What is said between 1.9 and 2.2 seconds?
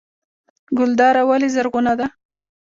ده؟